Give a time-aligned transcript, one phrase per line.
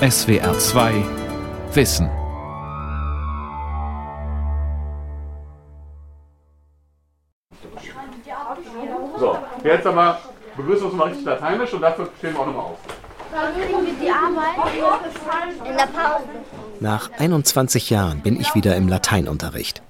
[0.00, 0.92] SWR 2
[1.72, 2.10] Wissen.
[9.18, 10.18] So, jetzt aber
[10.54, 12.78] begrüßen wir uns mal richtig lateinisch und dafür stehen wir auch nochmal auf.
[13.32, 16.24] Dann kriegen wir die Arbeit in der Pause.
[16.80, 19.80] Nach 21 Jahren bin ich wieder im Lateinunterricht.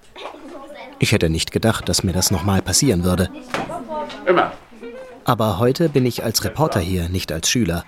[1.00, 3.28] Ich hätte nicht gedacht, dass mir das nochmal passieren würde.
[4.24, 4.52] Immer.
[5.26, 7.84] Aber heute bin ich als Reporter hier, nicht als Schüler.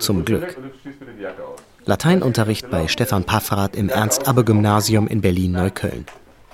[0.00, 0.56] Zum Glück.
[1.84, 6.04] Lateinunterricht bei Stefan Paffrath im Ernst-Abbe-Gymnasium in Berlin-Neukölln.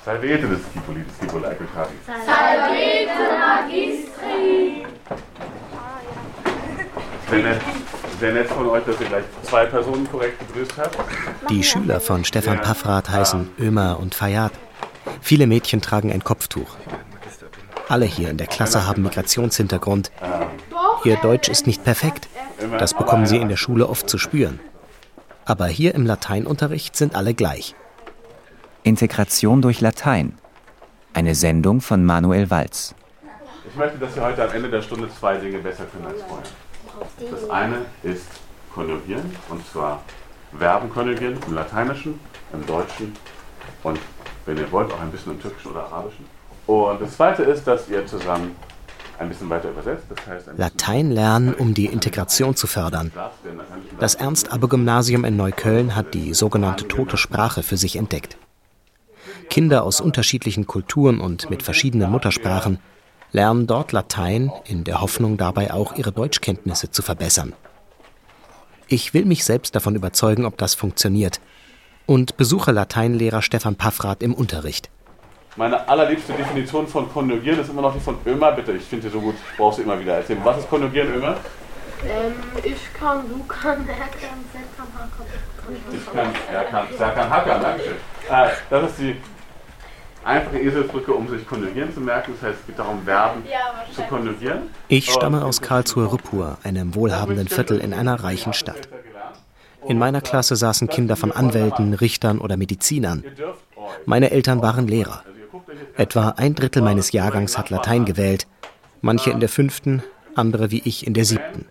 [0.05, 1.95] Salvete des Skipoli, des Skipoli Eichelkati.
[7.30, 7.61] Sehr nett,
[8.19, 10.98] sehr nett von euch, dass ihr gleich zwei Personen korrekt begrüßt habt.
[11.48, 14.52] Die Schüler von Stefan Paffrath heißen Ömer und Fayad.
[15.23, 16.77] Viele Mädchen tragen ein Kopftuch.
[17.91, 20.12] Alle hier in der Klasse haben Migrationshintergrund.
[21.03, 22.29] Ihr Deutsch ist nicht perfekt.
[22.79, 24.61] Das bekommen sie in der Schule oft zu spüren.
[25.45, 27.75] Aber hier im Lateinunterricht sind alle gleich.
[28.84, 30.39] Integration durch Latein.
[31.14, 32.95] Eine Sendung von Manuel Walz.
[33.69, 37.29] Ich möchte, dass ihr heute am Ende der Stunde zwei Dinge besser können als vorher.
[37.29, 38.27] Das eine ist
[38.73, 40.05] konjugieren, und zwar
[40.57, 42.20] Verben konjugieren im Lateinischen,
[42.53, 43.17] im Deutschen
[43.83, 43.98] und,
[44.47, 46.39] wenn ihr wollt, auch ein bisschen im Türkischen oder Arabischen.
[46.66, 48.55] Und das zweite ist, dass ihr zusammen
[49.19, 50.05] ein bisschen weiter übersetzt.
[50.08, 53.12] Das heißt, Latein lernen, um die Integration zu fördern.
[53.98, 58.36] Das Ernst-Abbe-Gymnasium in Neukölln hat die sogenannte tote Sprache für sich entdeckt.
[59.50, 62.78] Kinder aus unterschiedlichen Kulturen und mit verschiedenen Muttersprachen
[63.33, 67.52] lernen dort Latein in der Hoffnung, dabei auch ihre Deutschkenntnisse zu verbessern.
[68.89, 71.41] Ich will mich selbst davon überzeugen, ob das funktioniert
[72.06, 74.91] und besuche Lateinlehrer Stefan Paffrath im Unterricht.
[75.56, 78.53] Meine allerliebste Definition von konjugieren ist immer noch die von Ömer.
[78.53, 80.41] Bitte, ich finde die so gut, ich brauche sie immer wieder erzählen.
[80.45, 81.37] Was ist konjugieren, Ömer?
[82.05, 85.92] Ähm, ich kann, du kann, er kann, sie kann, er kann.
[85.92, 87.97] Ich kann, er kann, er kann hackern, Dankeschön.
[88.31, 89.17] Äh, das ist die
[90.25, 92.33] einfache Eselsbrücke, um sich konjugieren zu merken.
[92.41, 93.42] Das heißt, es geht darum, Verben
[93.92, 94.70] zu konjugieren.
[94.89, 98.89] Ich stamme aus Karlsruhe-Rüppur, einem wohlhabenden Viertel in einer reichen Stadt.
[99.86, 103.24] In meiner Klasse saßen Kinder von Anwälten, Richtern oder Medizinern.
[104.07, 105.23] Meine Eltern waren Lehrer.
[105.96, 108.46] Etwa ein Drittel meines Jahrgangs hat Latein gewählt,
[109.01, 110.02] manche in der fünften,
[110.34, 111.67] andere wie ich in der siebten.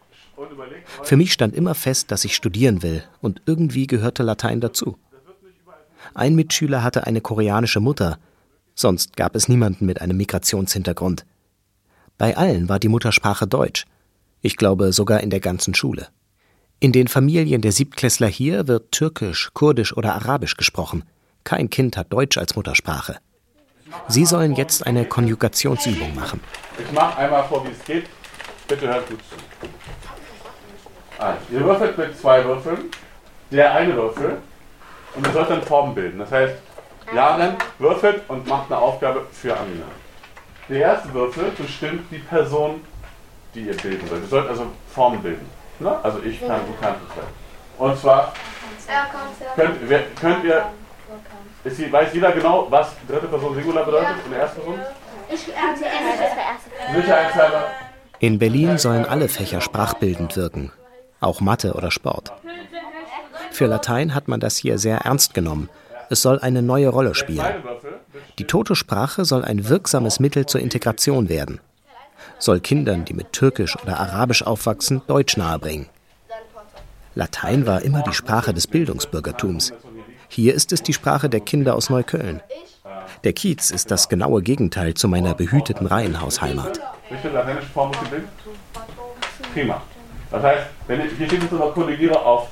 [1.04, 4.98] Für mich stand immer fest, dass ich studieren will, und irgendwie gehörte Latein dazu.
[6.14, 8.18] Ein Mitschüler hatte eine koreanische Mutter,
[8.76, 11.26] sonst gab es niemanden mit einem Migrationshintergrund.
[12.18, 13.86] Bei allen war die Muttersprache Deutsch,
[14.42, 16.08] ich glaube sogar in der ganzen Schule.
[16.80, 21.04] In den Familien der Siebtklässler hier wird Türkisch, Kurdisch oder Arabisch gesprochen.
[21.44, 23.18] Kein Kind hat Deutsch als Muttersprache.
[24.08, 26.42] Sie sollen jetzt eine Konjugationsübung machen.
[26.78, 28.06] ich mache einmal vor, wie es geht.
[28.68, 29.36] Bitte hört gut zu.
[31.18, 32.92] Also, ihr würfelt mit zwei Würfeln.
[33.52, 34.38] Der eine Würfel.
[35.16, 36.20] Und ihr sollt dann Formen bilden.
[36.20, 36.56] Das heißt,
[37.14, 39.86] Jaren würfelt und macht eine Aufgabe für Amina.
[40.68, 42.82] Der erste Würfel bestimmt die Person,
[43.56, 44.24] die ihr bilden sollt.
[44.24, 45.50] Ihr sollt also Formen bilden.
[45.80, 45.98] Ne?
[46.04, 47.80] Also ich kann, du kannst es.
[47.80, 48.34] Und zwar
[49.56, 49.78] könnt,
[50.20, 50.66] könnt ihr,
[51.72, 54.80] ist, weiß jeder genau, was dritte Person Singular bedeutet in der ersten Person?
[55.32, 57.02] Ich, erste erste.
[57.02, 57.66] Sicherheitshalber.
[58.20, 60.72] In Berlin sollen alle Fächer sprachbildend wirken,
[61.20, 62.34] auch Mathe oder Sport.
[63.52, 65.70] Für Latein hat man das hier sehr ernst genommen.
[66.10, 67.64] Es soll eine neue Rolle spielen.
[68.40, 71.60] Die tote Sprache soll ein wirksames Mittel zur Integration werden.
[72.40, 75.88] Soll Kindern, die mit Türkisch oder Arabisch aufwachsen, Deutsch nahebringen.
[77.16, 79.74] Latein war immer die Sprache des Bildungsbürgertums.
[80.30, 82.42] Hier ist es die Sprache der Kinder aus Neukölln.
[83.24, 86.80] Der Kiez ist das genaue Gegenteil zu meiner behüteten Reihenhausheimat.
[87.34, 89.54] Lateinische muss ich?
[89.54, 89.82] Prima.
[90.32, 92.50] Das heißt, wenn ich, hier steht jetzt noch Kollegiere auf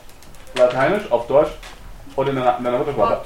[0.55, 1.51] Lateinisch, auf Deutsch
[2.15, 3.21] und in deiner, in deiner Muttersprache.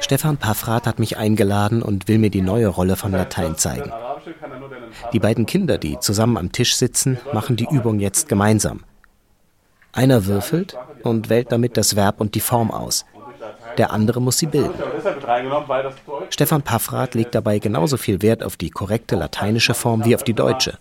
[0.00, 3.92] Stefan Paffrath hat mich eingeladen und will mir die neue Rolle von Latein zeigen.
[5.12, 8.84] Die beiden Kinder, die zusammen am Tisch sitzen, machen die Übung jetzt gemeinsam.
[9.92, 13.04] Einer würfelt und wählt damit das Verb und die Form aus.
[13.78, 14.74] Der andere muss sie bilden.
[16.30, 20.34] Stefan Paffrath legt dabei genauso viel Wert auf die korrekte lateinische Form wie auf die
[20.34, 20.78] deutsche.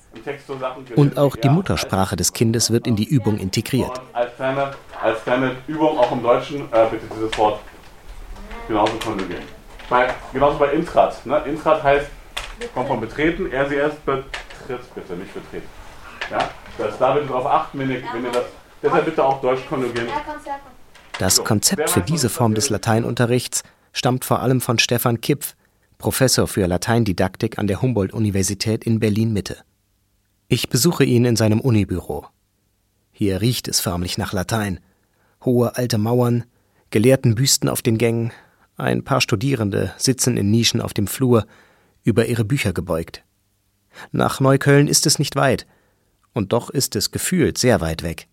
[0.95, 4.01] und auch die Muttersprache des Kindes wird in die Übung integriert.
[4.13, 7.59] als kleine, Übung auch im Deutschen äh, bitte dieses Wort
[8.67, 9.43] genauso konjugieren.
[9.89, 11.25] Bei, genauso bei Intrat.
[11.25, 11.41] Ne?
[11.45, 12.07] Intrat heißt,
[12.73, 14.25] kommt von betreten, er sie erst betritt,
[14.95, 15.67] bitte, nicht betreten.
[16.31, 16.49] Ja?
[16.77, 18.45] Das, da bitte darauf achten, wenn ihr, wenn ihr das,
[18.81, 20.07] deshalb bitte auch Deutsch konjugieren.
[20.07, 20.15] Er
[20.45, 20.59] er.
[21.19, 25.55] Das Konzept für diese Form des Lateinunterrichts stammt vor allem von Stefan Kipf,
[25.97, 29.57] Professor für Lateindidaktik an der Humboldt-Universität in Berlin-Mitte.
[30.47, 32.27] Ich besuche ihn in seinem Unibüro.
[33.11, 34.79] Hier riecht es förmlich nach Latein.
[35.43, 36.45] Hohe alte Mauern,
[36.91, 38.31] Gelehrtenbüsten auf den Gängen,
[38.75, 41.47] ein paar Studierende sitzen in Nischen auf dem Flur,
[42.03, 43.23] über ihre Bücher gebeugt.
[44.11, 45.65] Nach Neukölln ist es nicht weit,
[46.33, 48.27] und doch ist es gefühlt sehr weit weg.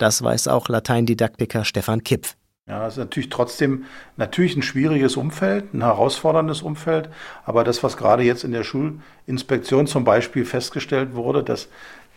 [0.00, 2.34] Das weiß auch Lateindidaktiker Stefan Kipf.
[2.66, 3.84] Ja, es ist natürlich trotzdem
[4.16, 7.10] natürlich ein schwieriges Umfeld, ein herausforderndes Umfeld.
[7.44, 11.68] Aber das, was gerade jetzt in der Schulinspektion zum Beispiel festgestellt wurde, dass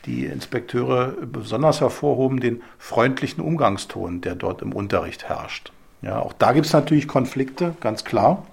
[0.05, 5.73] die Inspekteure besonders hervorhoben den freundlichen Umgangston, der dort im Unterricht herrscht.
[6.01, 8.45] Ja, auch da gibt es natürlich Konflikte, ganz klar.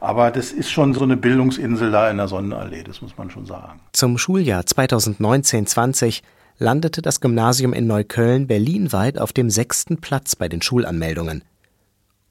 [0.00, 3.46] Aber das ist schon so eine Bildungsinsel da in der Sonnenallee, das muss man schon
[3.46, 3.80] sagen.
[3.92, 6.20] Zum Schuljahr 2019-20
[6.58, 11.42] landete das Gymnasium in Neukölln berlinweit auf dem sechsten Platz bei den Schulanmeldungen.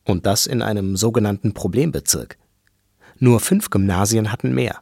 [0.06, 2.38] Und das in einem sogenannten Problembezirk.
[3.20, 4.80] Nur fünf Gymnasien hatten mehr.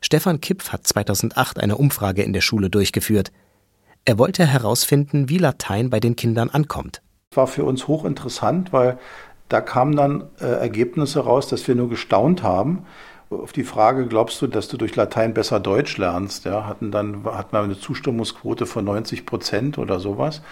[0.00, 3.30] Stefan Kipf hat 2008 eine Umfrage in der Schule durchgeführt.
[4.04, 7.02] Er wollte herausfinden, wie Latein bei den Kindern ankommt.
[7.34, 8.98] War für uns hochinteressant, weil
[9.48, 12.84] da kamen dann äh, Ergebnisse raus, dass wir nur gestaunt haben.
[13.28, 16.44] Auf die Frage, glaubst du, dass du durch Latein besser Deutsch lernst?
[16.44, 20.42] Ja, hatten dann, hatten wir eine Zustimmungsquote von 90 Prozent oder sowas.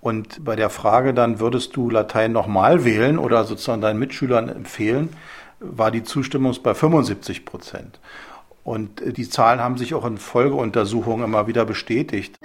[0.00, 5.10] Und bei der Frage dann, würdest du Latein nochmal wählen oder sozusagen deinen Mitschülern empfehlen,
[5.60, 8.00] war die Zustimmung bei 75 Prozent.
[8.64, 12.36] Und äh, die Zahlen haben sich auch in Folgeuntersuchungen immer wieder bestätigt.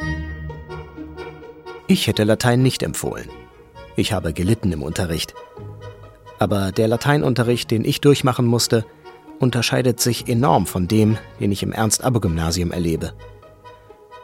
[1.87, 3.29] Ich hätte Latein nicht empfohlen.
[3.95, 5.33] Ich habe gelitten im Unterricht.
[6.39, 8.85] Aber der Lateinunterricht, den ich durchmachen musste,
[9.41, 13.13] unterscheidet sich enorm von dem, den ich im Ernst-Abbe-Gymnasium erlebe.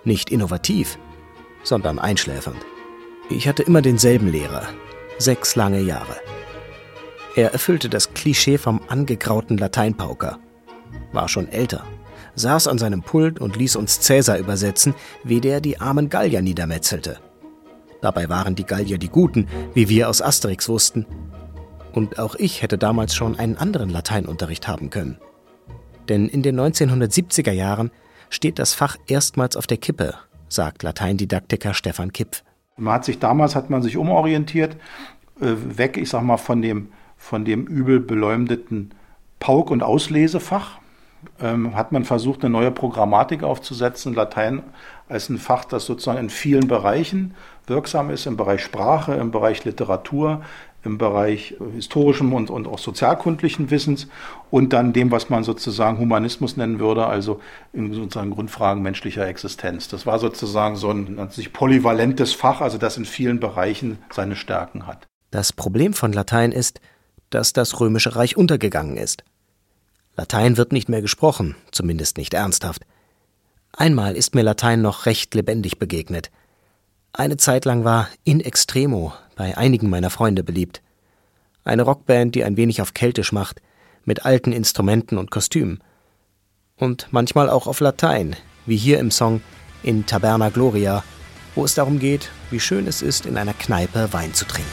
[0.03, 0.97] Nicht innovativ,
[1.63, 2.57] sondern einschläfernd.
[3.29, 4.67] Ich hatte immer denselben Lehrer,
[5.17, 6.15] sechs lange Jahre.
[7.35, 10.39] Er erfüllte das Klischee vom angegrauten Lateinpauker,
[11.11, 11.83] war schon älter,
[12.35, 17.19] saß an seinem Pult und ließ uns Cäsar übersetzen, wie der die armen Gallier niedermetzelte.
[18.01, 21.05] Dabei waren die Gallier die Guten, wie wir aus Asterix wussten,
[21.93, 25.17] und auch ich hätte damals schon einen anderen Lateinunterricht haben können.
[26.09, 27.91] Denn in den 1970er Jahren
[28.29, 30.13] steht das Fach erstmals auf der Kippe,
[30.49, 32.43] sagt Lateindidaktiker Stefan Kipf.
[32.77, 34.77] Man hat sich damals hat man sich umorientiert,
[35.41, 38.93] äh, weg, ich sag mal, von dem, von dem übel beleumdeten
[39.39, 40.79] Pauk- und Auslesefach.
[41.41, 44.61] Ähm, hat man versucht, eine neue Programmatik aufzusetzen, Latein
[45.09, 47.33] als ein Fach, das sozusagen in vielen Bereichen
[47.65, 50.43] wirksam ist, im Bereich Sprache, im Bereich Literatur,
[50.83, 54.07] im Bereich historischem und, und auch sozialkundlichen Wissens
[54.49, 57.41] und dann dem, was man sozusagen Humanismus nennen würde, also
[57.73, 59.87] in sozusagen Grundfragen menschlicher Existenz.
[59.87, 64.87] Das war sozusagen so ein sich polyvalentes Fach, also das in vielen Bereichen seine Stärken
[64.87, 65.07] hat.
[65.31, 66.79] Das Problem von Latein ist,
[67.29, 69.23] dass das Römische Reich untergegangen ist.
[70.15, 72.83] Latein wird nicht mehr gesprochen, zumindest nicht ernsthaft.
[73.73, 76.31] Einmal ist mir Latein noch recht lebendig begegnet.
[77.13, 80.81] Eine Zeit lang war In Extremo bei einigen meiner Freunde beliebt.
[81.63, 83.61] Eine Rockband, die ein wenig auf Keltisch macht,
[84.03, 85.81] mit alten Instrumenten und Kostümen.
[86.75, 88.35] Und manchmal auch auf Latein,
[88.65, 89.41] wie hier im Song
[89.83, 91.03] In Taberna Gloria,
[91.55, 94.69] wo es darum geht, wie schön es ist, in einer Kneipe Wein zu trinken.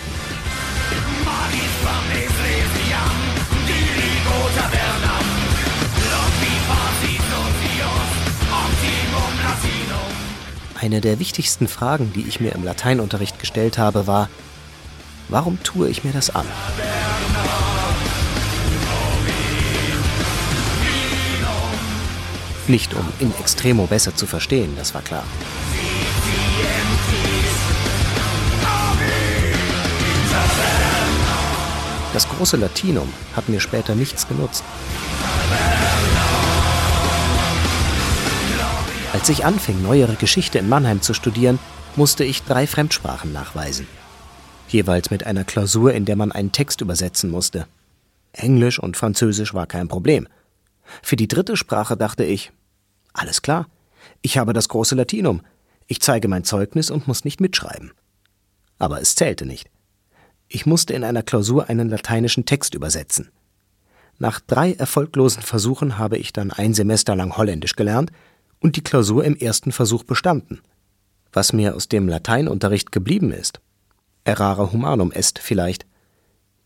[10.81, 14.29] Eine der wichtigsten Fragen, die ich mir im Lateinunterricht gestellt habe, war,
[15.29, 16.46] Warum tue ich mir das an?
[22.67, 25.25] Nicht um in extremo besser zu verstehen, das war klar.
[32.13, 34.63] Das große Latinum hat mir später nichts genutzt.
[39.13, 41.58] Als ich anfing, neuere Geschichte in Mannheim zu studieren,
[41.96, 43.87] musste ich drei Fremdsprachen nachweisen
[44.69, 47.67] jeweils mit einer Klausur, in der man einen Text übersetzen musste.
[48.33, 50.27] Englisch und Französisch war kein Problem.
[51.03, 52.53] Für die dritte Sprache dachte ich,
[53.13, 53.69] alles klar,
[54.23, 55.43] ich habe das große Latinum,
[55.87, 57.93] ich zeige mein Zeugnis und muss nicht mitschreiben.
[58.79, 59.71] Aber es zählte nicht.
[60.49, 63.31] Ich musste in einer Klausur einen lateinischen Text übersetzen.
[64.19, 68.13] Nach drei erfolglosen Versuchen habe ich dann ein Semester lang Holländisch gelernt
[68.61, 70.61] und die Klausur im ersten Versuch bestanden.
[71.33, 73.61] Was mir aus dem Lateinunterricht geblieben ist,
[74.25, 75.87] Errare humanum est vielleicht.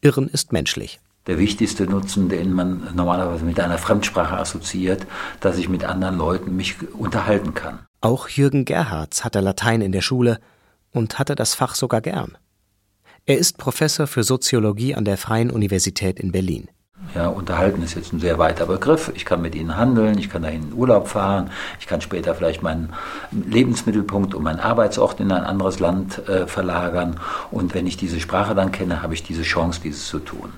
[0.00, 1.00] Irren ist menschlich.
[1.27, 5.07] Der wichtigste Nutzen, den man normalerweise mit einer Fremdsprache assoziiert,
[5.41, 7.81] dass ich mit anderen Leuten mich unterhalten kann.
[8.00, 10.41] Auch Jürgen Gerhards hatte Latein in der Schule
[10.93, 12.38] und hatte das Fach sogar gern.
[13.27, 16.71] Er ist Professor für Soziologie an der Freien Universität in Berlin.
[17.14, 19.11] Ja, unterhalten ist jetzt ein sehr weiter Begriff.
[19.14, 21.50] Ich kann mit ihnen handeln, ich kann dahin in Urlaub fahren,
[21.81, 22.93] ich kann später vielleicht meinen
[23.33, 27.19] Lebensmittelpunkt und meinen Arbeitsort in ein anderes Land äh, verlagern.
[27.50, 30.52] Und wenn ich diese Sprache dann kenne, habe ich diese Chance, dieses zu tun.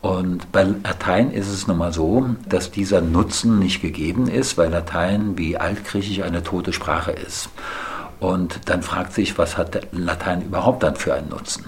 [0.00, 4.70] Und bei Latein ist es nun mal so, dass dieser Nutzen nicht gegeben ist, weil
[4.70, 7.50] Latein wie Altgriechisch eine tote Sprache ist.
[8.20, 11.64] Und dann fragt sich, was hat Latein überhaupt dann für einen Nutzen?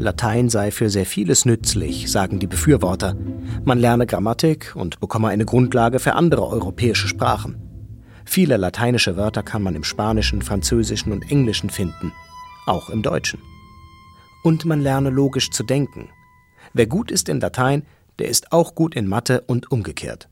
[0.00, 3.14] Latein sei für sehr vieles nützlich, sagen die Befürworter.
[3.64, 7.60] Man lerne Grammatik und bekomme eine Grundlage für andere europäische Sprachen.
[8.24, 12.14] Viele lateinische Wörter kann man im Spanischen, Französischen und Englischen finden,
[12.64, 13.40] auch im Deutschen.
[14.42, 16.08] Und man lerne logisch zu denken.
[16.72, 17.82] Wer gut ist in Latein,
[18.18, 20.30] der ist auch gut in Mathe und umgekehrt.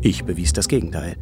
[0.00, 1.16] Ich bewies das Gegenteil.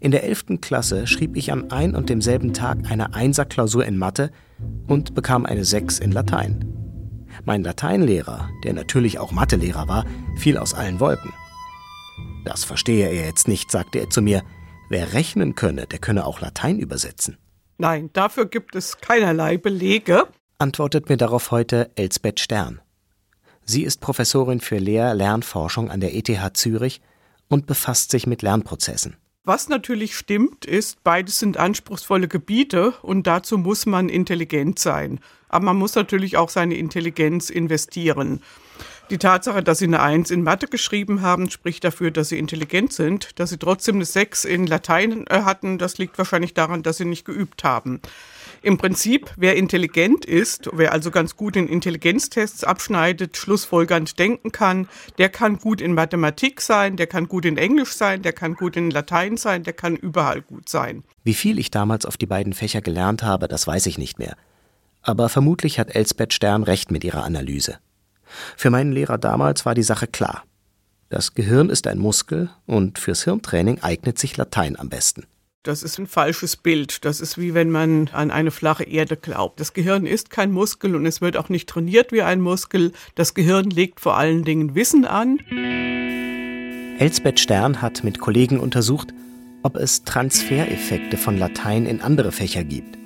[0.00, 0.60] In der 11.
[0.60, 4.30] Klasse schrieb ich an ein und demselben Tag eine Einserklausur in Mathe
[4.86, 6.64] und bekam eine 6 in Latein.
[7.44, 10.04] Mein Lateinlehrer, der natürlich auch Mathelehrer war,
[10.36, 11.32] fiel aus allen Wolken.
[12.44, 14.42] Das verstehe er jetzt nicht, sagte er zu mir.
[14.88, 17.38] Wer rechnen könne, der könne auch Latein übersetzen.
[17.78, 22.80] Nein, dafür gibt es keinerlei Belege, antwortet mir darauf heute Elsbeth Stern.
[23.64, 27.00] Sie ist Professorin für Lehr-Lernforschung an der ETH Zürich
[27.48, 29.16] und befasst sich mit Lernprozessen.
[29.46, 35.20] Was natürlich stimmt, ist, beides sind anspruchsvolle Gebiete und dazu muss man intelligent sein.
[35.50, 38.40] Aber man muss natürlich auch seine Intelligenz investieren.
[39.10, 42.94] Die Tatsache, dass sie eine Eins in Mathe geschrieben haben, spricht dafür, dass sie intelligent
[42.94, 43.38] sind.
[43.38, 47.04] Dass sie trotzdem eine Sechs in Latein äh, hatten, das liegt wahrscheinlich daran, dass sie
[47.04, 48.00] nicht geübt haben.
[48.64, 54.88] Im Prinzip, wer intelligent ist, wer also ganz gut in Intelligenztests abschneidet, schlussfolgernd denken kann,
[55.18, 58.76] der kann gut in Mathematik sein, der kann gut in Englisch sein, der kann gut
[58.76, 61.04] in Latein sein, der kann überall gut sein.
[61.24, 64.34] Wie viel ich damals auf die beiden Fächer gelernt habe, das weiß ich nicht mehr.
[65.02, 67.76] Aber vermutlich hat Elsbeth Stern recht mit ihrer Analyse.
[68.56, 70.42] Für meinen Lehrer damals war die Sache klar.
[71.10, 75.26] Das Gehirn ist ein Muskel und fürs Hirntraining eignet sich Latein am besten.
[75.64, 77.06] Das ist ein falsches Bild.
[77.06, 79.58] Das ist wie wenn man an eine flache Erde glaubt.
[79.60, 82.92] Das Gehirn ist kein Muskel und es wird auch nicht trainiert wie ein Muskel.
[83.14, 85.38] Das Gehirn legt vor allen Dingen Wissen an.
[86.98, 89.14] Elsbeth Stern hat mit Kollegen untersucht,
[89.62, 92.98] ob es Transfereffekte von Latein in andere Fächer gibt.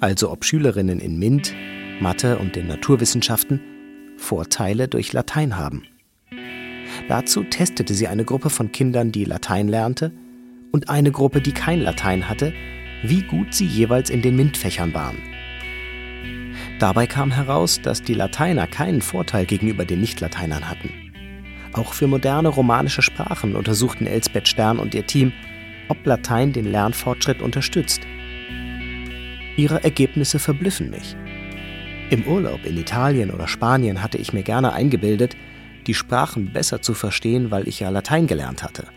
[0.00, 1.54] Also ob Schülerinnen in MINT,
[2.00, 3.60] Mathe und den Naturwissenschaften
[4.16, 5.84] Vorteile durch Latein haben.
[7.08, 10.10] Dazu testete sie eine Gruppe von Kindern, die Latein lernte,
[10.76, 12.52] und eine Gruppe, die kein Latein hatte,
[13.02, 15.16] wie gut sie jeweils in den MINT-Fächern waren.
[16.78, 20.90] Dabei kam heraus, dass die Lateiner keinen Vorteil gegenüber den Nicht-Lateinern hatten.
[21.72, 25.32] Auch für moderne romanische Sprachen untersuchten Elsbeth Stern und ihr Team,
[25.88, 28.02] ob Latein den Lernfortschritt unterstützt.
[29.56, 31.16] Ihre Ergebnisse verblüffen mich.
[32.10, 35.38] Im Urlaub in Italien oder Spanien hatte ich mir gerne eingebildet,
[35.86, 38.88] die Sprachen besser zu verstehen, weil ich ja Latein gelernt hatte.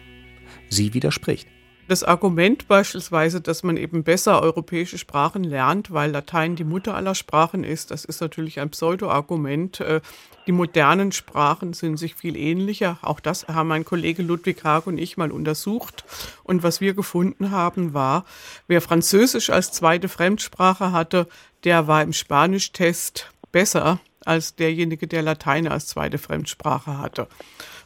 [0.67, 1.47] Sie widerspricht.
[1.89, 7.15] Das Argument beispielsweise, dass man eben besser europäische Sprachen lernt, weil Latein die Mutter aller
[7.15, 9.79] Sprachen ist, das ist natürlich ein Pseudo-Argument.
[9.79, 10.01] Äh,
[10.45, 12.99] die modernen Sprachen sind sich viel ähnlicher.
[13.01, 16.05] Auch das haben mein Kollege Ludwig Haag und ich mal untersucht.
[16.43, 18.23] Und was wir gefunden haben, war,
[18.67, 21.27] wer Französisch als zweite Fremdsprache hatte,
[21.63, 27.27] der war im Spanisch-Test besser als derjenige, der Latein als zweite Fremdsprache hatte,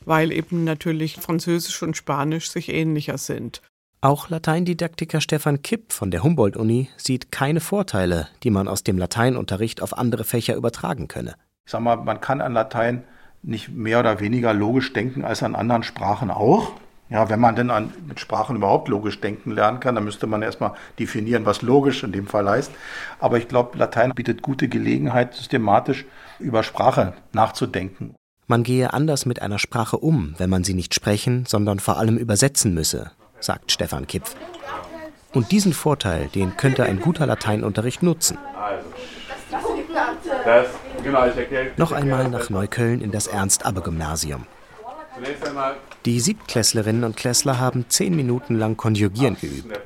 [0.04, 3.62] weil eben natürlich Französisch und Spanisch sich ähnlicher sind.
[4.04, 9.82] Auch Lateindidaktiker Stefan Kipp von der Humboldt-Uni sieht keine Vorteile, die man aus dem Lateinunterricht
[9.82, 11.36] auf andere Fächer übertragen könne.
[11.66, 13.06] Ich sag mal, man kann an Latein
[13.44, 16.74] nicht mehr oder weniger logisch denken als an anderen Sprachen auch.
[17.10, 20.42] Ja, wenn man denn an, mit Sprachen überhaupt logisch denken lernen kann, dann müsste man
[20.42, 22.74] erstmal definieren, was logisch in dem Fall heißt.
[23.22, 26.04] Aber ich glaube, Latein bietet gute Gelegenheit, systematisch
[26.40, 28.16] über Sprache nachzudenken.
[28.48, 32.18] Man gehe anders mit einer Sprache um, wenn man sie nicht sprechen, sondern vor allem
[32.18, 33.12] übersetzen müsse,
[33.44, 34.36] sagt Stefan Kipf.
[35.34, 38.38] Und diesen Vorteil, den könnte ein guter Lateinunterricht nutzen.
[40.46, 40.68] Das,
[41.04, 44.46] genau, ich Noch einmal nach Neukölln in das Ernst-Abbe-Gymnasium.
[46.06, 49.80] Die Siebtklässlerinnen und Klässler haben zehn Minuten lang Konjugieren geübt.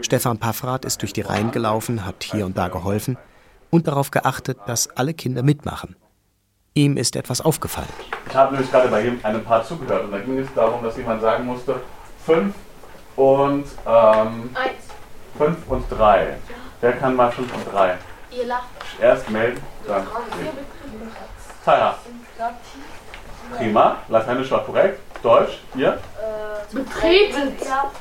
[0.00, 3.18] Stefan Paffrath ist durch die Reihen gelaufen, hat hier und da geholfen
[3.70, 5.96] und darauf geachtet, dass alle Kinder mitmachen.
[6.74, 7.88] Ihm ist etwas aufgefallen.
[8.28, 11.20] Ich habe nämlich gerade bei einem Paar zugehört und da ging es darum, dass jemand
[11.20, 11.80] sagen musste,
[12.26, 12.54] 5
[13.16, 14.56] und ähm,
[15.38, 16.36] 5 und 3.
[16.80, 17.98] Wer kann mal 5 und 3?
[18.30, 18.64] Ihr lacht.
[19.00, 20.06] Erst melden, dann.
[21.64, 21.96] Tara.
[23.56, 23.96] Prima.
[24.08, 24.98] Lateinisch war korrekt.
[25.22, 25.98] Deutsch, ihr?
[26.72, 27.54] Betretet.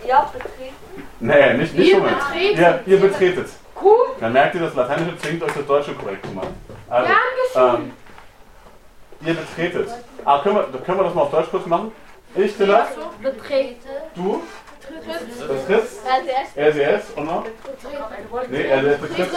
[0.07, 0.73] Ja, betretet.
[1.19, 2.15] Nee, nicht, nicht Ihr schummeln.
[2.15, 2.87] betretet.
[2.87, 3.49] Ihr, ihr betretet.
[3.81, 3.97] Cool.
[4.19, 6.55] Dann merkt ihr, das Lateinische zwingt euch das Deutsche korrekt zu machen.
[6.89, 7.09] Also,
[7.53, 7.91] geschehen.
[9.21, 9.89] ähm, ihr betretet.
[10.23, 11.91] Ah, können wir, können wir das mal auf Deutsch kurz machen?
[12.35, 12.87] Ich, Tilla,
[13.21, 13.75] Betreten.
[14.15, 14.41] du,
[15.47, 16.01] betrittst,
[16.55, 17.45] RCS und noch?
[18.49, 19.27] Nee, RCS betritt.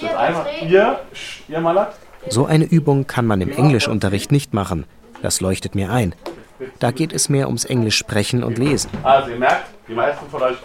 [0.00, 0.46] Das einmal.
[0.62, 1.00] Ihr,
[1.48, 1.94] ihr Malak.
[2.28, 4.86] So eine Übung kann man im Englischunterricht nicht machen.
[5.22, 6.14] Das leuchtet mir ein.
[6.78, 8.90] Da geht es mehr ums Englisch sprechen und lesen.
[9.02, 10.56] Also ihr merkt, die meisten von euch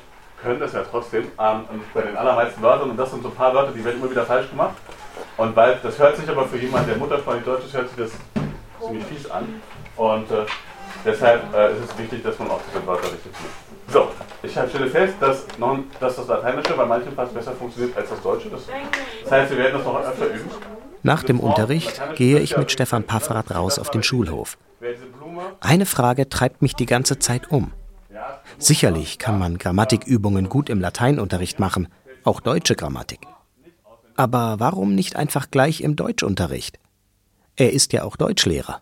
[0.42, 1.24] können das ja trotzdem.
[1.40, 4.10] Ähm, bei den allermeisten Wörtern, und das sind so ein paar Wörter, die werden immer
[4.12, 4.76] wieder falsch gemacht.
[5.38, 8.12] Und weil das hört sich aber für jemanden, der muttersprachlich Deutsch ist, hört sich das
[8.86, 9.62] ziemlich fies an.
[9.98, 10.46] Und äh,
[11.06, 13.94] deshalb äh, ist es wichtig, dass man auch diese Wörter richtig macht.
[13.94, 14.08] So,
[14.44, 18.22] ich stelle fest, dass, non, dass das Lateinische bei manchen fast besser funktioniert als das
[18.22, 18.50] Deutsche.
[18.50, 18.62] Das,
[19.24, 20.50] das heißt, wir werden das noch öfter üben.
[21.04, 24.58] Nach dem Unterricht gehe ich mit Stefan Paffrath raus auf den Schulhof.
[25.60, 27.74] Eine Frage treibt mich die ganze Zeit um.
[28.58, 31.88] Sicherlich kann man Grammatikübungen gut im Lateinunterricht machen,
[32.24, 33.22] auch deutsche Grammatik.
[34.16, 36.80] Aber warum nicht einfach gleich im Deutschunterricht?
[37.56, 38.82] Er ist ja auch Deutschlehrer.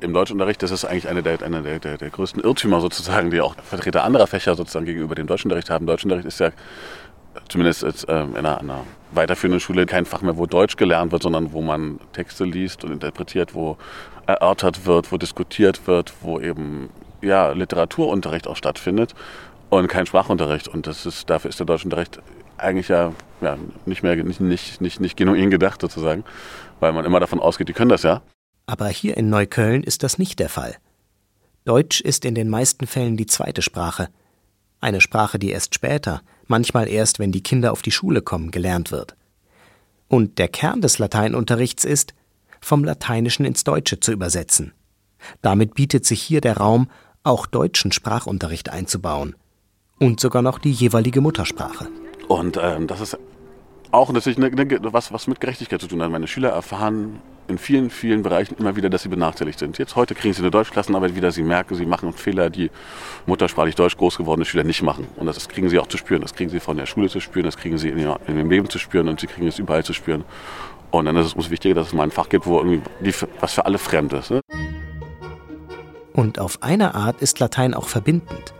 [0.00, 3.40] Im Deutschunterricht, das ist eigentlich einer der, einer der, der, der größten Irrtümer sozusagen, die
[3.40, 5.86] auch Vertreter anderer Fächer sozusagen gegenüber dem Deutschunterricht haben.
[5.86, 6.50] Deutschunterricht ist ja
[7.48, 11.22] zumindest jetzt, ähm, in einer, einer weiterführenden Schule kein Fach mehr, wo Deutsch gelernt wird,
[11.22, 13.76] sondern wo man Texte liest und interpretiert, wo
[14.26, 16.90] erörtert wird, wo diskutiert wird, wo eben
[17.22, 19.14] ja, Literaturunterricht auch stattfindet
[19.70, 20.68] und kein Sprachunterricht.
[20.68, 22.20] Und das ist, dafür ist der Deutschunterricht
[22.56, 26.24] eigentlich ja, ja nicht mehr nicht, nicht, nicht, nicht genuin gedacht sozusagen,
[26.80, 28.20] weil man immer davon ausgeht, die können das ja.
[28.68, 30.76] Aber hier in Neukölln ist das nicht der Fall.
[31.64, 34.10] Deutsch ist in den meisten Fällen die zweite Sprache.
[34.78, 38.92] Eine Sprache, die erst später, manchmal erst, wenn die Kinder auf die Schule kommen, gelernt
[38.92, 39.16] wird.
[40.06, 42.12] Und der Kern des Lateinunterrichts ist,
[42.60, 44.74] vom Lateinischen ins Deutsche zu übersetzen.
[45.40, 46.90] Damit bietet sich hier der Raum,
[47.22, 49.34] auch deutschen Sprachunterricht einzubauen.
[49.98, 51.88] Und sogar noch die jeweilige Muttersprache.
[52.28, 53.18] Und ähm, das ist
[53.92, 56.10] auch natürlich eine, eine, was, was mit Gerechtigkeit zu tun hat.
[56.10, 59.78] Meine Schüler erfahren in vielen, vielen Bereichen immer wieder, dass sie benachteiligt sind.
[59.78, 62.70] Jetzt heute kriegen sie eine Deutschklassenarbeit wieder, sie merken, sie machen Fehler, die
[63.26, 65.06] muttersprachlich deutsch groß gewordene Schüler nicht machen.
[65.16, 66.20] Und das kriegen sie auch zu spüren.
[66.22, 68.50] Das kriegen sie von der Schule zu spüren, das kriegen sie in, ihr, in ihrem
[68.50, 70.24] Leben zu spüren und sie kriegen es überall zu spüren.
[70.90, 73.14] Und dann ist es umso wichtiger, dass es mal ein Fach gibt, wo irgendwie die,
[73.40, 74.30] was für alle fremd ist.
[74.30, 74.40] Ne?
[76.12, 78.54] Und auf eine Art ist Latein auch verbindend.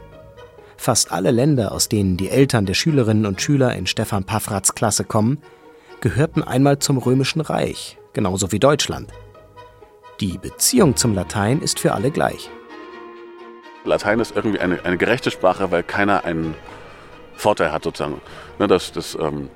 [0.76, 5.04] Fast alle Länder, aus denen die Eltern der Schülerinnen und Schüler in Stefan Paffraths Klasse
[5.04, 5.38] kommen,
[6.00, 9.12] gehörten einmal zum Römischen Reich, genauso wie Deutschland.
[10.20, 12.50] Die Beziehung zum Latein ist für alle gleich.
[13.84, 16.54] Latein ist irgendwie eine, eine gerechte Sprache, weil keiner einen
[17.34, 18.20] Vorteil hat sozusagen.
[18.58, 19.48] Ne, das, das, ähm,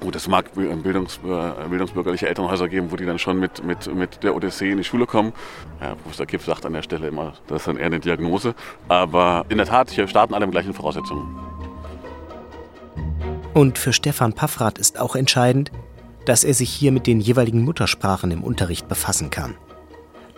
[0.00, 4.22] gut, es mag Bildungs, äh, bildungsbürgerliche Elternhäuser geben, wo die dann schon mit, mit, mit
[4.22, 5.32] der Odyssee in die Schule kommen.
[5.80, 8.54] Ja, Professor Kipp sagt an der Stelle immer, das ist dann eher eine Diagnose.
[8.88, 11.36] Aber in der Tat, hier starten alle mit gleichen Voraussetzungen.
[13.54, 15.72] Und für Stefan Paffrath ist auch entscheidend,
[16.26, 19.54] dass er sich hier mit den jeweiligen Muttersprachen im Unterricht befassen kann.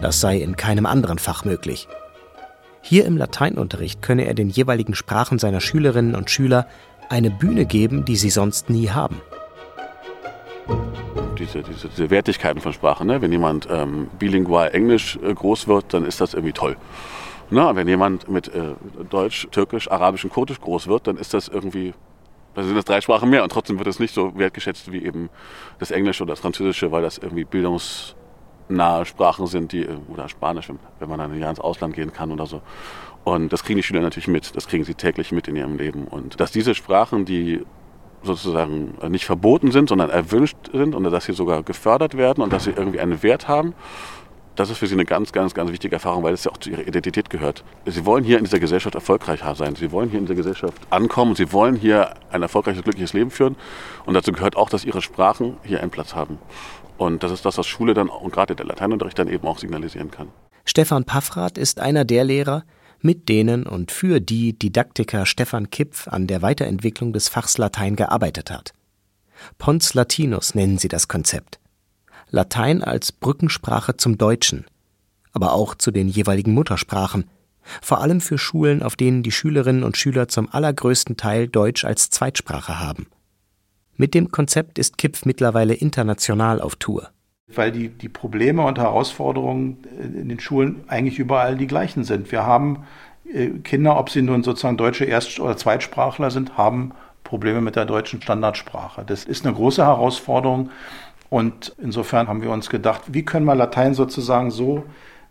[0.00, 1.88] Das sei in keinem anderen Fach möglich.
[2.82, 6.68] Hier im Lateinunterricht könne er den jeweiligen Sprachen seiner Schülerinnen und Schüler
[7.08, 9.20] eine Bühne geben, die sie sonst nie haben.
[11.38, 13.06] Diese, diese, diese Wertigkeiten von Sprachen.
[13.06, 13.20] Ne?
[13.20, 16.76] Wenn jemand ähm, bilingual Englisch äh, groß wird, dann ist das irgendwie toll.
[17.50, 18.74] Na, wenn jemand mit äh,
[19.08, 21.94] Deutsch, Türkisch, Arabisch und Kurdisch groß wird, dann ist das irgendwie,
[22.54, 25.30] dann sind das drei Sprachen mehr und trotzdem wird es nicht so wertgeschätzt wie eben
[25.78, 31.08] das Englische oder das Französische, weil das irgendwie bildungsnahe Sprachen sind, die, oder Spanisch, wenn
[31.08, 32.60] man dann Jahr ins Ausland gehen kann oder so.
[33.24, 36.06] Und das kriegen die Schüler natürlich mit, das kriegen sie täglich mit in ihrem Leben.
[36.06, 37.64] Und dass diese Sprachen, die
[38.22, 42.64] sozusagen nicht verboten sind, sondern erwünscht sind und dass sie sogar gefördert werden und dass
[42.64, 43.74] sie irgendwie einen Wert haben,
[44.58, 46.70] das ist für sie eine ganz, ganz, ganz wichtige Erfahrung, weil es ja auch zu
[46.70, 47.62] ihrer Identität gehört.
[47.86, 49.76] Sie wollen hier in dieser Gesellschaft erfolgreich sein.
[49.76, 51.36] Sie wollen hier in dieser Gesellschaft ankommen.
[51.36, 53.54] Sie wollen hier ein erfolgreiches, glückliches Leben führen.
[54.04, 56.38] Und dazu gehört auch, dass ihre Sprachen hier einen Platz haben.
[56.96, 60.10] Und das ist das, was Schule dann und gerade der Lateinunterricht dann eben auch signalisieren
[60.10, 60.28] kann.
[60.64, 62.64] Stefan Paffrath ist einer der Lehrer,
[63.00, 68.50] mit denen und für die Didaktiker Stefan Kipf an der Weiterentwicklung des Fachs Latein gearbeitet
[68.50, 68.72] hat.
[69.58, 71.60] Pons Latinus nennen sie das Konzept.
[72.30, 74.66] Latein als Brückensprache zum Deutschen,
[75.32, 77.24] aber auch zu den jeweiligen Muttersprachen,
[77.82, 82.10] vor allem für Schulen, auf denen die Schülerinnen und Schüler zum allergrößten Teil Deutsch als
[82.10, 83.06] Zweitsprache haben.
[83.96, 87.10] Mit dem Konzept ist Kipf mittlerweile international auf Tour.
[87.48, 92.30] Weil die, die Probleme und Herausforderungen in den Schulen eigentlich überall die gleichen sind.
[92.30, 92.84] Wir haben
[93.32, 96.92] äh, Kinder, ob sie nun sozusagen deutsche Erst- oder Zweitsprachler sind, haben
[97.24, 99.04] Probleme mit der deutschen Standardsprache.
[99.04, 100.70] Das ist eine große Herausforderung.
[101.30, 104.84] Und insofern haben wir uns gedacht, wie können wir Latein sozusagen so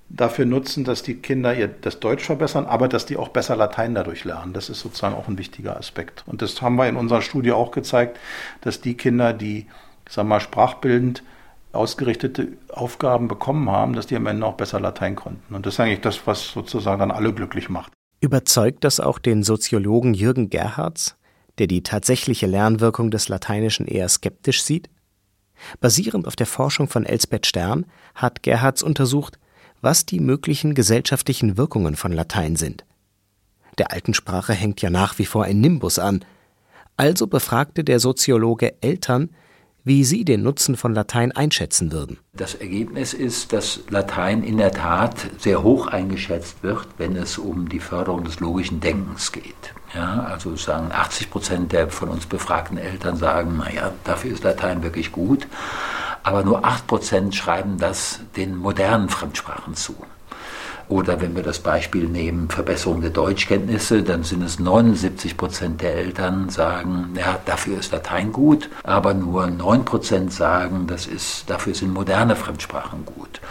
[0.09, 3.93] dafür nutzen, dass die Kinder ihr das Deutsch verbessern, aber dass die auch besser Latein
[3.93, 4.53] dadurch lernen.
[4.53, 6.23] Das ist sozusagen auch ein wichtiger Aspekt.
[6.27, 8.19] Und das haben wir in unserer Studie auch gezeigt,
[8.61, 9.67] dass die Kinder, die,
[10.07, 11.23] ich sag mal, sprachbildend
[11.73, 15.53] ausgerichtete Aufgaben bekommen haben, dass die am Ende auch besser Latein konnten.
[15.53, 17.91] Und das ist eigentlich das, was sozusagen dann alle glücklich macht.
[18.21, 21.17] Überzeugt das auch den Soziologen Jürgen Gerhards,
[21.59, 24.89] der die tatsächliche Lernwirkung des Lateinischen eher skeptisch sieht?
[25.79, 29.39] Basierend auf der Forschung von Elsbeth Stern hat Gerhards untersucht,
[29.81, 32.85] was die möglichen gesellschaftlichen Wirkungen von Latein sind.
[33.77, 36.25] Der alten Sprache hängt ja nach wie vor ein Nimbus an.
[36.95, 39.29] Also befragte der Soziologe Eltern,
[39.87, 42.17] wie sie den Nutzen von Latein einschätzen würden.
[42.33, 47.69] Das Ergebnis ist, dass Latein in der Tat sehr hoch eingeschätzt wird, wenn es um
[47.69, 49.73] die Förderung des logischen Denkens geht.
[49.95, 54.83] Ja, also sagen 80 Prozent der von uns befragten Eltern sagen, naja, dafür ist Latein
[54.83, 55.47] wirklich gut.
[56.21, 59.95] Aber nur 8 Prozent schreiben das den modernen Fremdsprachen zu.
[60.89, 65.95] Oder wenn wir das Beispiel nehmen, Verbesserung der Deutschkenntnisse, dann sind es 79 Prozent der
[65.95, 71.75] Eltern sagen, ja, dafür ist Latein gut, aber nur 9 Prozent sagen, das ist, dafür
[71.75, 73.41] sind moderne Fremdsprachen gut.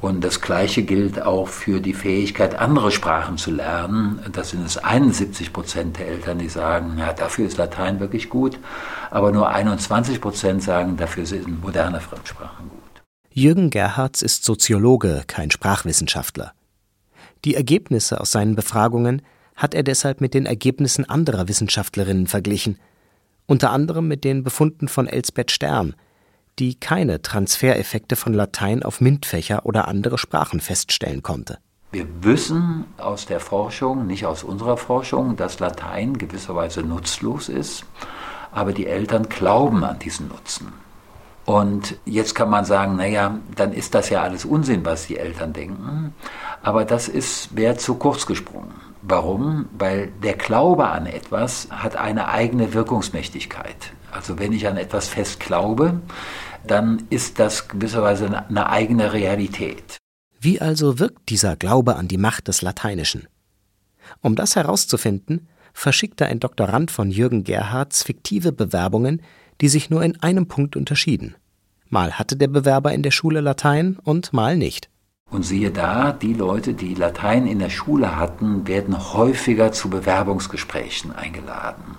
[0.00, 4.20] Und das Gleiche gilt auch für die Fähigkeit, andere Sprachen zu lernen.
[4.32, 8.58] Das sind es 71 Prozent der Eltern, die sagen, ja, dafür ist Latein wirklich gut.
[9.10, 13.02] Aber nur 21 Prozent sagen, dafür sind moderne Fremdsprachen gut.
[13.32, 16.52] Jürgen Gerhards ist Soziologe, kein Sprachwissenschaftler.
[17.44, 19.22] Die Ergebnisse aus seinen Befragungen
[19.56, 22.78] hat er deshalb mit den Ergebnissen anderer Wissenschaftlerinnen verglichen,
[23.46, 25.94] unter anderem mit den Befunden von Elsbeth Stern,
[26.58, 31.58] die keine Transfereffekte von Latein auf MINT-Fächer oder andere Sprachen feststellen konnte.
[31.92, 37.84] Wir wissen aus der Forschung, nicht aus unserer Forschung, dass Latein gewisserweise nutzlos ist,
[38.52, 40.72] aber die Eltern glauben an diesen Nutzen.
[41.50, 45.52] Und jetzt kann man sagen, naja, dann ist das ja alles Unsinn, was die Eltern
[45.52, 46.14] denken.
[46.62, 48.70] Aber das ist, wäre zu kurz gesprungen.
[49.02, 49.68] Warum?
[49.76, 53.74] Weil der Glaube an etwas hat eine eigene Wirkungsmächtigkeit.
[54.12, 55.98] Also wenn ich an etwas fest glaube,
[56.64, 59.96] dann ist das gewisserweise eine eigene Realität.
[60.40, 63.26] Wie also wirkt dieser Glaube an die Macht des Lateinischen?
[64.20, 69.20] Um das herauszufinden, verschickte ein Doktorand von Jürgen Gerhards fiktive Bewerbungen,
[69.60, 71.34] die sich nur in einem Punkt unterschieden.
[71.90, 74.88] Mal hatte der Bewerber in der Schule Latein und mal nicht.
[75.28, 81.12] Und siehe da, die Leute, die Latein in der Schule hatten, werden häufiger zu Bewerbungsgesprächen
[81.12, 81.96] eingeladen.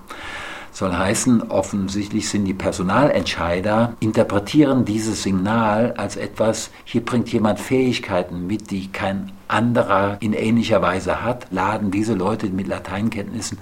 [0.71, 8.47] Soll heißen, offensichtlich sind die Personalentscheider, interpretieren dieses Signal als etwas, hier bringt jemand Fähigkeiten
[8.47, 13.58] mit, die kein anderer in ähnlicher Weise hat, laden diese Leute mit Lateinkenntnissen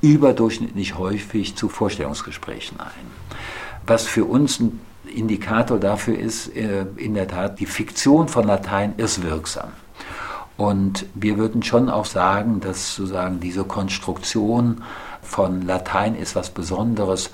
[0.00, 3.40] überdurchschnittlich häufig zu Vorstellungsgesprächen ein.
[3.86, 4.78] Was für uns ein
[5.10, 9.70] Indikator dafür ist äh, in der Tat, die Fiktion von Latein ist wirksam.
[10.56, 14.82] Und wir würden schon auch sagen, dass sozusagen diese Konstruktion
[15.22, 17.30] von Latein ist was Besonderes,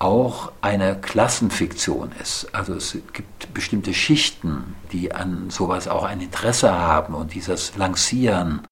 [0.00, 2.48] auch eine Klassenfiktion ist.
[2.52, 8.62] Also es gibt bestimmte Schichten, die an sowas auch ein Interesse haben und dieses Lancieren.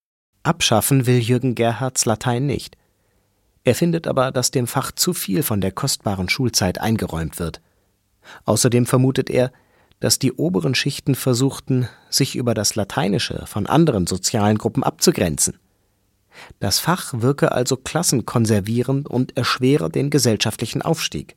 [0.43, 2.77] Abschaffen will Jürgen Gerhards Latein nicht.
[3.65, 7.61] Er findet aber, dass dem Fach zu viel von der kostbaren Schulzeit eingeräumt wird.
[8.45, 9.53] Außerdem vermutet er,
[10.01, 15.59] dass die oberen Schichten versuchten, sich über das Lateinische von anderen sozialen Gruppen abzugrenzen.
[16.59, 21.37] Das Fach wirke also klassenkonservierend und erschwere den gesellschaftlichen Aufstieg.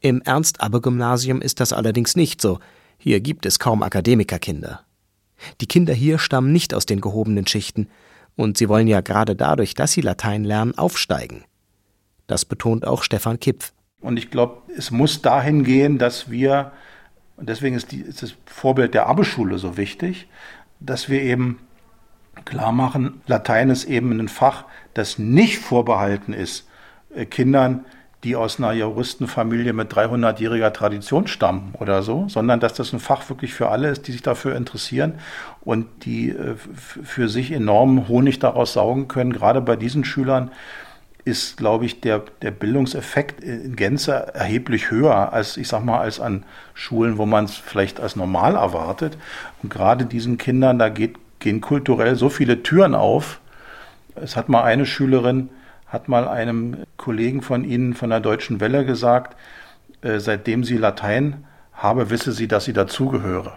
[0.00, 2.58] Im Ernst-Abbe-Gymnasium ist das allerdings nicht so.
[2.98, 4.84] Hier gibt es kaum Akademikerkinder.
[5.60, 7.88] Die Kinder hier stammen nicht aus den gehobenen Schichten,
[8.34, 11.44] und sie wollen ja gerade dadurch, dass sie Latein lernen, aufsteigen.
[12.26, 13.72] Das betont auch Stefan Kipf.
[14.02, 16.72] Und ich glaube, es muss dahin gehen, dass wir,
[17.36, 20.28] und deswegen ist, die, ist das Vorbild der Abbeschule so wichtig,
[20.80, 21.58] dass wir eben
[22.44, 26.68] klar machen, Latein ist eben ein Fach, das nicht vorbehalten ist
[27.14, 27.84] äh, Kindern,
[28.24, 33.28] die aus einer Juristenfamilie mit 300-jähriger Tradition stammen oder so, sondern dass das ein Fach
[33.28, 35.14] wirklich für alle ist, die sich dafür interessieren
[35.62, 40.52] und die äh, für sich enormen Honig daraus saugen können, gerade bei diesen Schülern,
[41.24, 46.18] ist, glaube ich, der, der Bildungseffekt in Gänze erheblich höher als, ich sag mal, als
[46.18, 49.16] an Schulen, wo man es vielleicht als normal erwartet.
[49.62, 53.40] Und gerade diesen Kindern, da geht, gehen kulturell so viele Türen auf.
[54.16, 55.48] Es hat mal eine Schülerin,
[55.86, 59.36] hat mal einem Kollegen von Ihnen von der Deutschen Welle gesagt,
[60.02, 63.52] äh, seitdem sie Latein habe, wisse sie, dass sie dazugehöre.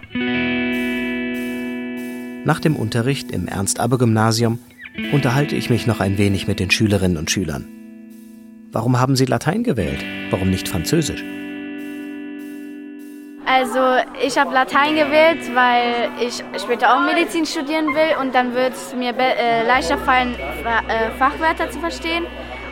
[2.45, 4.59] Nach dem Unterricht im Ernst-Abbe-Gymnasium
[5.11, 7.67] unterhalte ich mich noch ein wenig mit den Schülerinnen und Schülern.
[8.71, 10.03] Warum haben Sie Latein gewählt?
[10.31, 11.23] Warum nicht Französisch?
[13.45, 13.79] Also
[14.25, 18.93] ich habe Latein gewählt, weil ich später auch Medizin studieren will und dann wird es
[18.95, 22.25] mir äh, leichter fallen, äh, Fachwörter zu verstehen.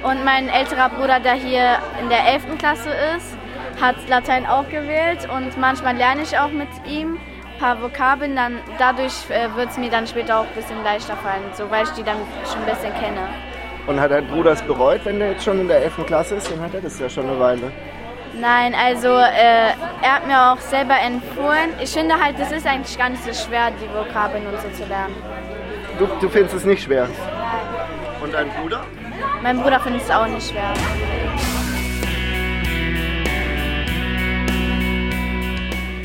[0.04, 2.58] Und mein älterer Bruder, der hier in der 11.
[2.58, 3.38] Klasse ist,
[3.80, 7.18] hat Latein auch gewählt und manchmal lerne ich auch mit ihm
[7.54, 8.36] ein paar Vokabeln.
[8.36, 11.84] Dann, dadurch äh, wird es mir dann später auch ein bisschen leichter fallen, so weil
[11.84, 12.18] ich die dann
[12.52, 13.28] schon ein bisschen kenne.
[13.86, 16.06] Und hat dein Bruder es bereut, wenn der jetzt schon in der 11.
[16.06, 16.50] Klasse ist?
[16.52, 17.72] Dann hat er das ja schon eine Weile.
[18.40, 21.70] Nein, also äh, er hat mir auch selber empfohlen.
[21.82, 24.88] Ich finde halt, es ist eigentlich gar nicht so schwer, die Vokabeln und so zu
[24.90, 25.16] lernen.
[26.00, 27.08] Du, du findest es nicht schwer?
[28.24, 28.84] Und dein Bruder?
[29.44, 30.74] Mein Bruder findet es auch nicht schwer.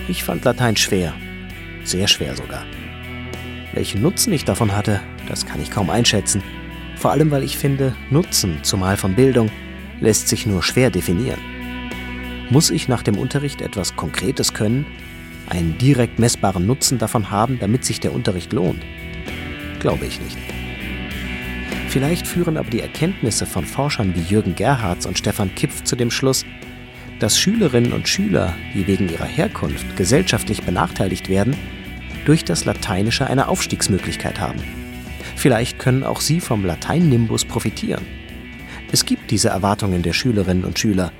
[0.08, 1.14] Ich fand Latein schwer.
[1.88, 2.66] Sehr schwer sogar.
[3.72, 6.42] Welchen Nutzen ich davon hatte, das kann ich kaum einschätzen.
[6.96, 9.50] Vor allem, weil ich finde, Nutzen, zumal von Bildung,
[9.98, 11.40] lässt sich nur schwer definieren.
[12.50, 14.84] Muss ich nach dem Unterricht etwas Konkretes können,
[15.48, 18.84] einen direkt messbaren Nutzen davon haben, damit sich der Unterricht lohnt?
[19.80, 20.36] Glaube ich nicht.
[21.88, 26.10] Vielleicht führen aber die Erkenntnisse von Forschern wie Jürgen Gerhards und Stefan Kipf zu dem
[26.10, 26.44] Schluss,
[27.18, 31.56] dass Schülerinnen und Schüler, die wegen ihrer Herkunft gesellschaftlich benachteiligt werden,
[32.24, 34.62] durch das Lateinische eine Aufstiegsmöglichkeit haben.
[35.36, 38.04] Vielleicht können auch sie vom Lateinnimbus profitieren.
[38.90, 41.12] Es gibt diese Erwartungen der Schülerinnen und Schüler.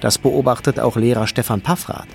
[0.00, 2.08] Das beobachtet auch Lehrer Stefan Paffrath.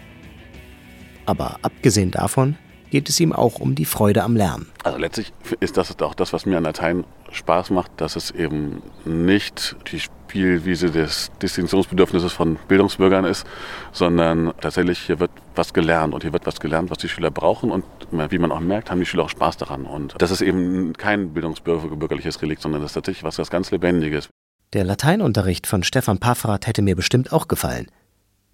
[1.26, 2.58] Aber abgesehen davon
[2.93, 4.67] geht es ihm auch um die Freude am Lernen.
[4.84, 8.84] Also letztlich ist das auch das, was mir an Latein Spaß macht, dass es eben
[9.03, 13.47] nicht die Spielwiese des Distinktionsbedürfnisses von Bildungsbürgern ist,
[13.93, 17.71] sondern tatsächlich hier wird was gelernt und hier wird was gelernt, was die Schüler brauchen
[17.71, 19.88] und wie man auch merkt, haben die Schüler auch Spaß daran.
[19.88, 24.29] Und das ist eben kein bildungsbürgerliches Relikt, sondern das ist tatsächlich was, was ganz Lebendiges.
[24.73, 27.88] Der Lateinunterricht von Stefan Paffrath hätte mir bestimmt auch gefallen.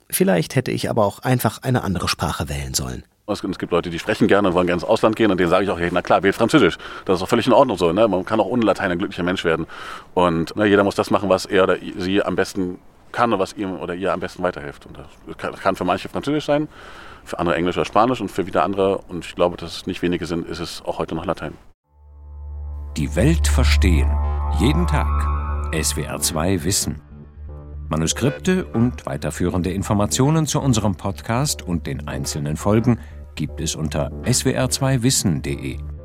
[0.09, 3.03] Vielleicht hätte ich aber auch einfach eine andere Sprache wählen sollen.
[3.31, 5.63] Es gibt Leute, die sprechen gerne und wollen gerne ins Ausland gehen und denen sage
[5.63, 6.77] ich auch, na klar, wählt Französisch.
[7.05, 7.91] Das ist auch völlig in Ordnung so.
[7.91, 8.07] Ne?
[8.07, 9.67] Man kann auch ohne Latein ein glücklicher Mensch werden.
[10.15, 12.79] Und ne, jeder muss das machen, was er oder sie am besten
[13.11, 14.85] kann und was ihm oder ihr am besten weiterhilft.
[14.87, 16.67] Und das kann für manche Französisch sein,
[17.23, 20.01] für andere Englisch oder Spanisch und für wieder andere, und ich glaube, dass es nicht
[20.01, 21.53] wenige sind, ist es auch heute noch Latein.
[22.97, 24.09] Die Welt verstehen.
[24.59, 25.07] Jeden Tag.
[25.71, 27.01] SWR2 Wissen.
[27.89, 32.99] Manuskripte und weiterführende Informationen zu unserem Podcast und den einzelnen Folgen
[33.39, 35.98] gibt es unter swr2wissen.de.